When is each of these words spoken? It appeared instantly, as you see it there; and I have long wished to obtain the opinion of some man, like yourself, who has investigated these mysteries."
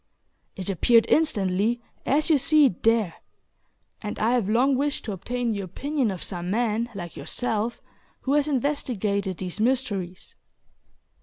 It 0.55 0.67
appeared 0.67 1.05
instantly, 1.09 1.79
as 2.07 2.31
you 2.31 2.39
see 2.39 2.65
it 2.65 2.81
there; 2.81 3.17
and 4.01 4.17
I 4.17 4.31
have 4.31 4.49
long 4.49 4.75
wished 4.75 5.05
to 5.05 5.11
obtain 5.11 5.51
the 5.51 5.61
opinion 5.61 6.09
of 6.09 6.23
some 6.23 6.49
man, 6.49 6.89
like 6.95 7.15
yourself, 7.15 7.83
who 8.21 8.33
has 8.33 8.47
investigated 8.47 9.37
these 9.37 9.59
mysteries." 9.59 10.33